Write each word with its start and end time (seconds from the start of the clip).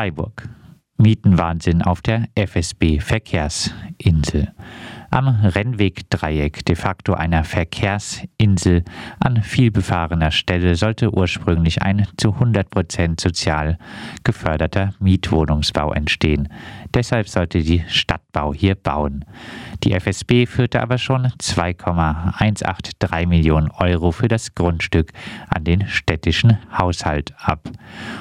Freiburg. 0.00 0.48
Mietenwahnsinn 0.96 1.82
auf 1.82 2.00
der 2.00 2.28
FSB 2.34 3.00
Verkehrsinsel 3.00 4.54
am 5.10 5.28
Rennwegdreieck, 5.28 6.64
de 6.64 6.76
facto 6.76 7.14
einer 7.14 7.44
Verkehrsinsel 7.44 8.84
an 9.18 9.42
vielbefahrener 9.42 10.30
Stelle, 10.30 10.76
sollte 10.76 11.12
ursprünglich 11.12 11.82
ein 11.82 12.06
zu 12.16 12.32
100 12.34 12.70
Prozent 12.70 13.20
sozial 13.20 13.78
geförderter 14.22 14.94
Mietwohnungsbau 15.00 15.92
entstehen. 15.92 16.48
Deshalb 16.94 17.28
sollte 17.28 17.62
die 17.62 17.84
Stadtbau 17.88 18.54
hier 18.54 18.76
bauen. 18.76 19.24
Die 19.82 19.92
FSB 19.92 20.46
führte 20.46 20.80
aber 20.80 20.98
schon 20.98 21.32
2,183 21.38 23.26
Millionen 23.26 23.70
Euro 23.70 24.12
für 24.12 24.28
das 24.28 24.54
Grundstück 24.54 25.12
an 25.48 25.64
den 25.64 25.88
städtischen 25.88 26.58
Haushalt 26.76 27.34
ab. 27.36 27.68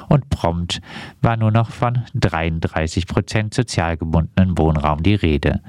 Und 0.08 0.30
prompt 0.30 0.82
war 1.22 1.38
nur 1.38 1.52
noch 1.52 1.70
von 1.70 2.04
33 2.16 3.06
Prozent 3.06 3.54
sozial 3.54 3.98
gebundenen 3.98 4.58
Wohnraum 4.58 5.04
die 5.04 5.16
Rede. 5.16 5.62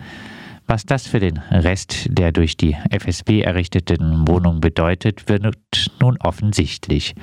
Was 0.70 0.86
das 0.86 1.06
für 1.08 1.18
den 1.18 1.38
Rest 1.50 2.06
der 2.10 2.30
durch 2.30 2.56
die 2.56 2.76
FSB 2.90 3.40
errichteten 3.40 4.28
Wohnungen 4.28 4.60
bedeutet, 4.60 5.28
wird 5.28 5.56
nun 6.00 6.16
offensichtlich. 6.18 7.16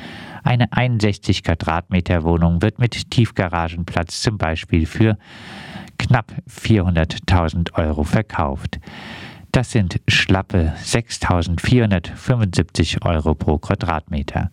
Eine 0.43 0.73
61 0.73 1.43
Quadratmeter 1.43 2.23
Wohnung 2.23 2.61
wird 2.61 2.77
mit 2.77 3.09
Tiefgaragenplatz 3.09 4.19
zum 4.19 4.37
Beispiel 4.37 4.85
für 4.85 5.17
knapp 5.97 6.33
400.000 6.49 7.73
Euro 7.75 8.03
verkauft. 8.03 8.81
Das 9.53 9.71
sind 9.71 10.01
schlappe 10.09 10.73
6.475 10.83 13.05
Euro 13.05 13.33
pro 13.33 13.59
Quadratmeter. 13.59 14.51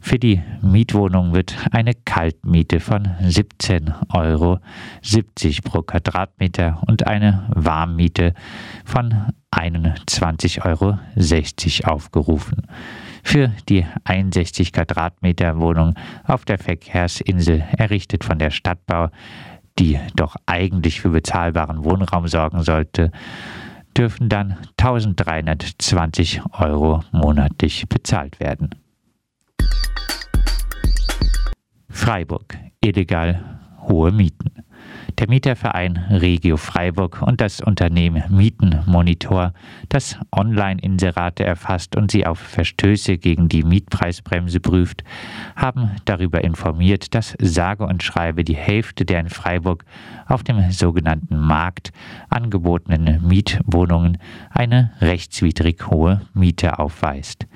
Für 0.00 0.18
die 0.18 0.42
Mietwohnung 0.62 1.32
wird 1.34 1.56
eine 1.72 1.92
Kaltmiete 1.94 2.80
von 2.80 3.08
17,70 3.22 4.14
Euro 4.14 4.60
pro 5.64 5.82
Quadratmeter 5.82 6.82
und 6.86 7.06
eine 7.06 7.46
Warmmiete 7.54 8.34
von 8.84 9.32
21,60 9.50 10.64
Euro 10.64 10.98
aufgerufen. 11.92 12.66
Für 13.22 13.52
die 13.68 13.84
61 14.04 14.72
Quadratmeter 14.72 15.58
Wohnung 15.60 15.94
auf 16.24 16.44
der 16.44 16.58
Verkehrsinsel, 16.58 17.64
errichtet 17.76 18.24
von 18.24 18.38
der 18.38 18.50
Stadtbau, 18.50 19.10
die 19.78 19.98
doch 20.14 20.36
eigentlich 20.46 21.00
für 21.00 21.10
bezahlbaren 21.10 21.84
Wohnraum 21.84 22.26
sorgen 22.26 22.62
sollte, 22.62 23.12
dürfen 23.96 24.28
dann 24.28 24.56
1320 24.76 26.42
Euro 26.52 27.02
monatlich 27.12 27.88
bezahlt 27.88 28.40
werden. 28.40 28.70
Freiburg. 31.98 32.56
Illegal 32.80 33.58
hohe 33.88 34.12
Mieten. 34.12 34.52
Der 35.18 35.28
Mieterverein 35.28 35.96
Regio 36.10 36.56
Freiburg 36.56 37.22
und 37.22 37.40
das 37.40 37.60
Unternehmen 37.60 38.22
Mietenmonitor, 38.28 39.52
das 39.88 40.16
Online-Inserate 40.30 41.44
erfasst 41.44 41.96
und 41.96 42.12
sie 42.12 42.24
auf 42.24 42.38
Verstöße 42.38 43.18
gegen 43.18 43.48
die 43.48 43.64
Mietpreisbremse 43.64 44.60
prüft, 44.60 45.02
haben 45.56 45.90
darüber 46.04 46.44
informiert, 46.44 47.16
dass 47.16 47.36
sage 47.40 47.84
und 47.84 48.04
schreibe 48.04 48.44
die 48.44 48.56
Hälfte 48.56 49.04
der 49.04 49.18
in 49.18 49.28
Freiburg 49.28 49.84
auf 50.28 50.44
dem 50.44 50.70
sogenannten 50.70 51.36
Markt 51.36 51.90
angebotenen 52.30 53.26
Mietwohnungen 53.26 54.18
eine 54.50 54.92
rechtswidrig 55.00 55.84
hohe 55.90 56.20
Miete 56.32 56.78
aufweist. 56.78 57.48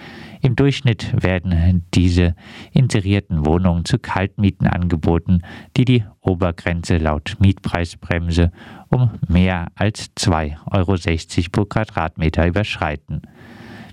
Im 0.45 0.57
Durchschnitt 0.57 1.23
werden 1.23 1.87
diese 1.95 2.35
inserierten 2.73 3.47
Wohnungen 3.47 3.85
zu 3.85 4.01
Kaltmieten 4.01 4.67
angeboten, 4.67 5.43
die 5.77 5.85
die 5.85 6.05
Obergrenze 6.21 6.98
laut 6.98 7.37
Mietpreisbremse 7.39 8.51
um 8.89 9.13
mehr 9.29 9.69
als 9.77 10.11
2,60 10.17 11.39
Euro 11.39 11.48
pro 11.53 11.64
Quadratmeter 11.64 12.48
überschreiten. 12.48 13.23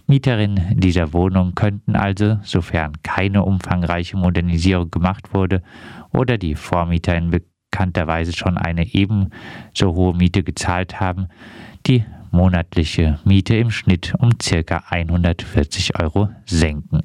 Mieterinnen 0.08 0.80
dieser 0.80 1.14
Wohnung 1.14 1.54
könnten 1.54 1.96
also, 1.96 2.40
sofern 2.42 2.94
keine 3.04 3.44
umfangreiche 3.44 4.18
Modernisierung 4.18 4.90
gemacht 4.90 5.36
wurde 5.36 5.62
oder 6.12 6.40
die 6.40 6.56
Vormieterin 6.56 7.30
bekannterweise 7.30 8.34
schon 8.34 8.58
eine 8.58 8.92
ebenso 8.96 9.94
hohe 9.94 10.16
Miete 10.16 10.44
gezahlt 10.44 11.00
haben, 11.00 11.28
die 11.86 12.04
monatliche 12.32 13.20
Miete 13.24 13.56
im 13.56 13.72
Schnitt 13.72 14.14
um 14.20 14.32
ca. 14.38 14.84
140 14.90 16.00
Euro 16.00 16.30
senken. 16.46 17.04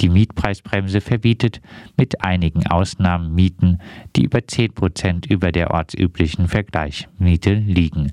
Die 0.00 0.08
Mietpreisbremse 0.08 1.00
verbietet 1.00 1.60
mit 1.96 2.22
einigen 2.22 2.66
Ausnahmen 2.68 3.34
Mieten, 3.34 3.78
die 4.14 4.24
über 4.24 4.46
10 4.46 4.72
Prozent 4.72 5.26
über 5.26 5.50
der 5.50 5.72
ortsüblichen 5.72 6.46
Vergleichsmiete 6.46 7.54
liegen. 7.54 8.12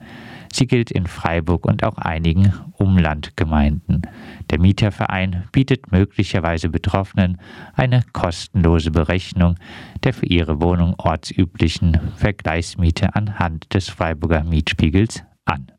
Sie 0.52 0.68
gilt 0.68 0.90
in 0.90 1.06
Freiburg 1.06 1.66
und 1.66 1.84
auch 1.84 1.98
einigen 1.98 2.54
Umlandgemeinden. 2.78 4.04
Der 4.50 4.60
Mieterverein 4.60 5.44
bietet 5.52 5.92
möglicherweise 5.92 6.70
Betroffenen 6.70 7.38
eine 7.74 8.02
kostenlose 8.14 8.90
Berechnung 8.90 9.56
der 10.04 10.14
für 10.14 10.26
ihre 10.26 10.62
Wohnung 10.62 10.96
ortsüblichen 10.98 12.00
Vergleichsmiete 12.16 13.16
anhand 13.16 13.74
des 13.74 13.90
Freiburger 13.90 14.44
Mietspiegels 14.44 15.24
an. 15.44 15.75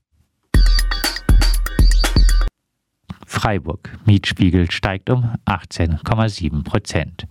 Freiburg. 3.27 3.99
Mietspiegel 4.07 4.71
steigt 4.71 5.11
um 5.11 5.35
18,7 5.45 6.65
Prozent. 6.65 7.27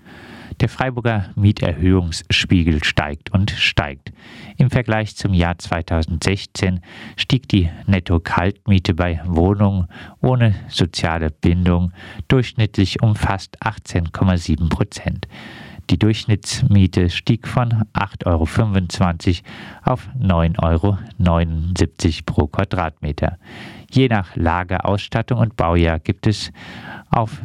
Der 0.60 0.70
Freiburger 0.70 1.32
Mieterhöhungsspiegel 1.36 2.84
steigt 2.84 3.34
und 3.34 3.52
steigt. 3.52 4.14
Im 4.58 4.70
Vergleich 4.70 5.16
zum 5.16 5.34
Jahr 5.34 5.58
2016 5.58 6.82
stieg 7.18 7.50
die 7.50 7.70
Netto-Kaltmiete 7.88 8.94
bei 8.94 9.22
Wohnungen 9.26 9.88
ohne 10.22 10.54
soziale 10.68 11.30
Bindung 11.32 11.92
durchschnittlich 12.28 13.02
um 13.02 13.16
fast 13.16 13.62
18,7 13.62 14.70
Prozent. 14.70 15.28
Die 15.90 16.00
Durchschnittsmiete 16.00 17.10
stieg 17.10 17.48
von 17.48 17.86
8,25 17.94 18.26
Euro 18.26 19.94
auf 19.94 20.10
9,79 20.20 20.60
Euro 20.62 20.98
pro 22.26 22.48
Quadratmeter. 22.48 23.38
Je 23.92 24.08
nach 24.08 24.36
Lage, 24.36 24.84
Ausstattung 24.84 25.40
und 25.40 25.56
Baujahr 25.56 26.00
gibt 26.00 26.26
es 26.28 26.52
auf 27.10 27.40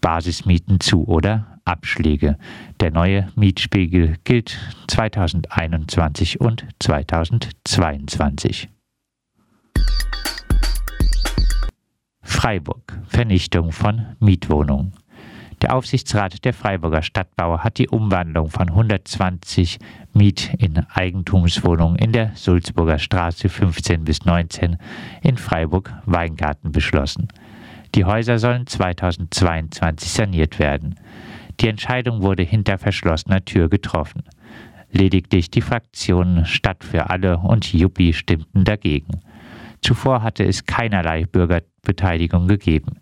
Basismieten 0.00 0.80
zu 0.80 1.06
oder 1.06 1.58
Abschläge. 1.64 2.38
Der 2.80 2.90
neue 2.90 3.28
Mietspiegel 3.36 4.16
gilt 4.24 4.58
2021 4.88 6.40
und 6.40 6.66
2022. 6.78 8.68
Freiburg. 12.22 12.98
Vernichtung 13.06 13.72
von 13.72 14.16
Mietwohnungen. 14.20 14.92
Der 15.60 15.74
Aufsichtsrat 15.74 16.44
der 16.44 16.54
Freiburger 16.54 17.02
Stadtbau 17.02 17.58
hat 17.58 17.78
die 17.78 17.88
Umwandlung 17.88 18.48
von 18.48 18.68
120 18.70 19.78
Miet- 20.12 20.54
in 20.58 20.86
Eigentumswohnungen 20.88 21.98
in 21.98 22.12
der 22.12 22.30
Sulzburger 22.36 22.98
Straße 23.00 23.48
15 23.48 24.04
bis 24.04 24.24
19 24.24 24.76
in 25.20 25.36
Freiburg-Weingarten 25.36 26.70
beschlossen. 26.70 27.26
Die 27.96 28.04
Häuser 28.04 28.38
sollen 28.38 28.68
2022 28.68 30.10
saniert 30.10 30.60
werden. 30.60 30.94
Die 31.58 31.68
Entscheidung 31.68 32.22
wurde 32.22 32.44
hinter 32.44 32.78
verschlossener 32.78 33.44
Tür 33.44 33.68
getroffen. 33.68 34.22
Lediglich 34.92 35.50
die 35.50 35.60
Fraktionen 35.60 36.44
Stadt 36.46 36.84
für 36.84 37.10
alle 37.10 37.38
und 37.38 37.72
Juppie 37.72 38.12
stimmten 38.12 38.62
dagegen. 38.64 39.20
Zuvor 39.82 40.22
hatte 40.22 40.44
es 40.44 40.66
keinerlei 40.66 41.24
Bürgerbeteiligung 41.24 42.46
gegeben. 42.46 43.00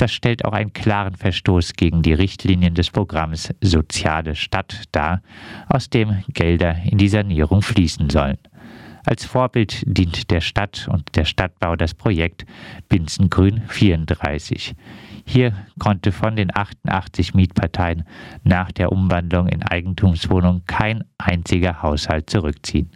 Das 0.00 0.12
stellt 0.12 0.46
auch 0.46 0.54
einen 0.54 0.72
klaren 0.72 1.14
Verstoß 1.14 1.74
gegen 1.74 2.00
die 2.00 2.14
Richtlinien 2.14 2.74
des 2.74 2.90
Programms 2.90 3.52
Soziale 3.60 4.34
Stadt 4.34 4.84
dar, 4.92 5.20
aus 5.68 5.90
dem 5.90 6.24
Gelder 6.32 6.74
in 6.90 6.96
die 6.96 7.10
Sanierung 7.10 7.60
fließen 7.60 8.08
sollen. 8.08 8.38
Als 9.04 9.26
Vorbild 9.26 9.82
dient 9.84 10.30
der 10.30 10.40
Stadt 10.40 10.88
und 10.90 11.16
der 11.16 11.26
Stadtbau 11.26 11.76
das 11.76 11.92
Projekt 11.92 12.46
Binzengrün 12.88 13.60
34. 13.68 14.74
Hier 15.26 15.52
konnte 15.78 16.12
von 16.12 16.34
den 16.34 16.48
88 16.56 17.34
Mietparteien 17.34 18.04
nach 18.42 18.72
der 18.72 18.92
Umwandlung 18.92 19.48
in 19.48 19.62
Eigentumswohnung 19.62 20.62
kein 20.66 21.04
einziger 21.18 21.82
Haushalt 21.82 22.30
zurückziehen. 22.30 22.88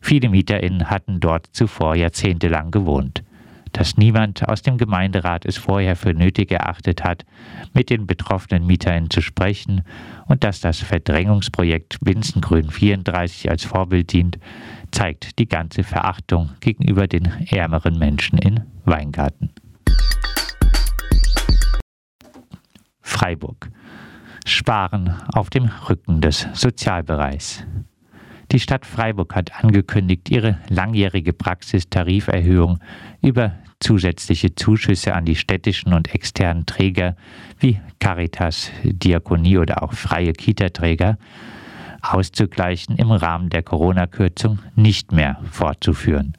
Viele 0.00 0.30
MieterInnen 0.30 0.88
hatten 0.88 1.20
dort 1.20 1.48
zuvor 1.52 1.96
jahrzehntelang 1.96 2.70
gewohnt 2.70 3.24
dass 3.72 3.96
niemand 3.96 4.48
aus 4.48 4.62
dem 4.62 4.78
Gemeinderat 4.78 5.44
es 5.44 5.56
vorher 5.56 5.96
für 5.96 6.14
nötig 6.14 6.50
erachtet 6.50 7.04
hat, 7.04 7.24
mit 7.72 7.90
den 7.90 8.06
betroffenen 8.06 8.66
Mietern 8.66 9.10
zu 9.10 9.20
sprechen 9.20 9.82
und 10.26 10.44
dass 10.44 10.60
das 10.60 10.80
Verdrängungsprojekt 10.80 11.98
Winzengrün 12.00 12.70
34 12.70 13.50
als 13.50 13.64
Vorbild 13.64 14.12
dient, 14.12 14.38
zeigt 14.90 15.38
die 15.38 15.48
ganze 15.48 15.82
Verachtung 15.82 16.50
gegenüber 16.60 17.06
den 17.06 17.26
ärmeren 17.50 17.98
Menschen 17.98 18.38
in 18.38 18.60
Weingarten. 18.84 19.50
Freiburg. 23.00 23.70
Sparen 24.46 25.14
auf 25.32 25.50
dem 25.50 25.70
Rücken 25.88 26.20
des 26.20 26.46
Sozialbereichs. 26.54 27.66
Die 28.52 28.58
Stadt 28.58 28.84
Freiburg 28.84 29.36
hat 29.36 29.62
angekündigt, 29.62 30.28
ihre 30.28 30.58
langjährige 30.68 31.32
Praxistariferhöhung 31.32 32.80
über 33.22 33.52
zusätzliche 33.78 34.54
Zuschüsse 34.56 35.14
an 35.14 35.24
die 35.24 35.36
städtischen 35.36 35.94
und 35.94 36.12
externen 36.12 36.66
Träger 36.66 37.16
wie 37.60 37.80
Caritas, 38.00 38.72
Diakonie 38.82 39.58
oder 39.58 39.82
auch 39.82 39.92
freie 39.92 40.32
Kitaträger 40.32 41.16
auszugleichen 42.02 42.96
im 42.96 43.12
Rahmen 43.12 43.50
der 43.50 43.62
Corona-Kürzung 43.62 44.58
nicht 44.74 45.12
mehr 45.12 45.38
fortzuführen. 45.50 46.34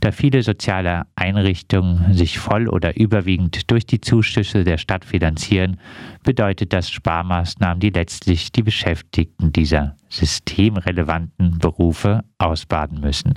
Da 0.00 0.12
viele 0.12 0.42
soziale 0.42 1.06
Einrichtungen 1.16 2.14
sich 2.14 2.38
voll 2.38 2.68
oder 2.68 2.96
überwiegend 2.96 3.68
durch 3.70 3.84
die 3.84 4.00
Zuschüsse 4.00 4.62
der 4.62 4.78
Stadt 4.78 5.04
finanzieren, 5.04 5.80
bedeutet 6.22 6.72
das 6.72 6.88
Sparmaßnahmen, 6.90 7.80
die 7.80 7.90
letztlich 7.90 8.52
die 8.52 8.62
Beschäftigten 8.62 9.52
dieser 9.52 9.96
systemrelevanten 10.08 11.58
Berufe 11.58 12.22
ausbaden 12.38 13.00
müssen. 13.00 13.34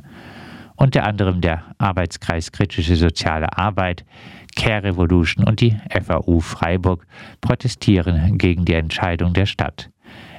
Unter 0.75 1.05
anderem 1.05 1.41
der 1.41 1.63
Arbeitskreis 1.79 2.51
Kritische 2.51 2.95
Soziale 2.95 3.57
Arbeit, 3.57 4.05
Care 4.55 4.83
Revolution 4.83 5.47
und 5.47 5.61
die 5.61 5.75
FAU 5.89 6.39
Freiburg 6.39 7.07
protestieren 7.39 8.37
gegen 8.37 8.65
die 8.65 8.73
Entscheidung 8.73 9.33
der 9.33 9.47
Stadt. 9.47 9.89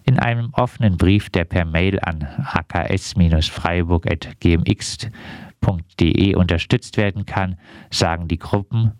In 0.04 0.18
einem 0.18 0.50
offenen 0.52 0.96
Brief, 0.96 1.30
der 1.30 1.44
per 1.44 1.64
Mail 1.64 2.00
an 2.00 2.26
hks-freiburg.gmx 2.54 5.08
www.ccc.de 5.62 6.34
unterstützt 6.34 6.96
werden 6.96 7.26
kann, 7.26 7.56
sagen 7.90 8.28
die 8.28 8.38
Gruppen 8.38 8.92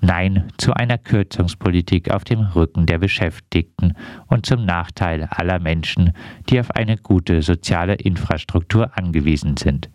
Nein 0.00 0.52
zu 0.58 0.74
einer 0.74 0.96
Kürzungspolitik 0.96 2.12
auf 2.12 2.22
dem 2.22 2.40
Rücken 2.40 2.86
der 2.86 2.98
Beschäftigten 2.98 3.94
und 4.28 4.46
zum 4.46 4.64
Nachteil 4.64 5.24
aller 5.24 5.58
Menschen, 5.58 6.12
die 6.48 6.60
auf 6.60 6.70
eine 6.70 6.96
gute 6.96 7.42
soziale 7.42 7.94
Infrastruktur 7.94 8.96
angewiesen 8.96 9.56
sind. 9.56 9.90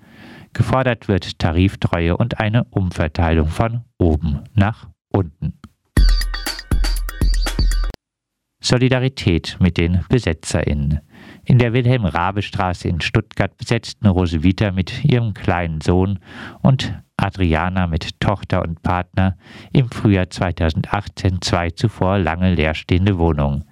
Gefordert 0.52 1.08
wird 1.08 1.40
Tariftreue 1.40 2.18
und 2.18 2.42
eine 2.42 2.66
Umverteilung 2.66 3.48
von 3.48 3.86
oben 3.98 4.42
nach 4.54 4.90
unten. 5.08 5.54
Solidarität 8.60 9.58
mit 9.62 9.78
den 9.78 10.04
BesetzerInnen. 10.10 11.00
In 11.46 11.58
der 11.58 11.74
Wilhelm-Rabe-Straße 11.74 12.88
in 12.88 13.02
Stuttgart 13.02 13.58
besetzten 13.58 14.08
Rosewitha 14.08 14.72
mit 14.72 15.04
ihrem 15.04 15.34
kleinen 15.34 15.82
Sohn 15.82 16.20
und 16.62 16.94
Adriana 17.18 17.86
mit 17.88 18.20
Tochter 18.22 18.62
und 18.62 18.82
Partner 18.82 19.36
im 19.74 19.90
Frühjahr 19.90 20.30
2018 20.30 21.42
zwei 21.42 21.70
zuvor 21.70 22.18
lange 22.18 22.56
leerstehende 22.56 23.18
Wohnungen. 23.18 23.66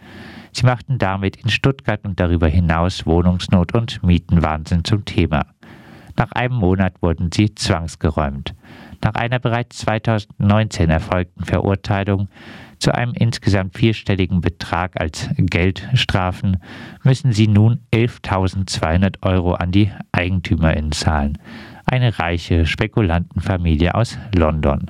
Sie 0.51 0.65
machten 0.65 0.97
damit 0.97 1.37
in 1.37 1.49
Stuttgart 1.49 2.03
und 2.03 2.19
darüber 2.19 2.49
hinaus 2.49 3.05
Wohnungsnot 3.05 3.73
und 3.73 4.03
Mietenwahnsinn 4.03 4.83
zum 4.83 5.05
Thema. 5.05 5.45
Nach 6.17 6.33
einem 6.33 6.55
Monat 6.55 7.01
wurden 7.01 7.29
sie 7.33 7.55
zwangsgeräumt. 7.55 8.53
Nach 9.01 9.15
einer 9.15 9.39
bereits 9.39 9.77
2019 9.79 10.89
erfolgten 10.89 11.45
Verurteilung 11.45 12.27
zu 12.81 12.93
einem 12.95 13.13
insgesamt 13.13 13.77
vierstelligen 13.77 14.41
Betrag 14.41 14.99
als 14.99 15.29
Geldstrafen 15.37 16.57
müssen 17.03 17.31
sie 17.31 17.47
nun 17.47 17.79
11.200 17.93 19.17
Euro 19.21 19.53
an 19.53 19.71
die 19.71 19.91
Eigentümerin 20.11 20.91
zahlen, 20.91 21.37
eine 21.85 22.17
reiche 22.17 22.65
Spekulantenfamilie 22.65 23.93
aus 23.93 24.17
London. 24.35 24.89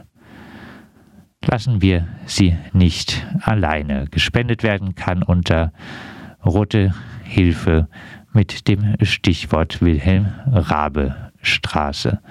Lassen 1.46 1.82
wir 1.82 2.08
sie 2.26 2.56
nicht 2.72 3.28
alleine. 3.42 4.06
Gespendet 4.10 4.64
werden 4.64 4.96
kann 4.96 5.22
unter 5.22 5.74
Rote 6.46 6.94
Hilfe 7.24 7.90
mit 8.32 8.70
dem 8.70 8.96
Stichwort 9.02 9.82
Wilhelm 9.82 10.28
Rabe 10.48 11.32
Straße. 11.42 12.22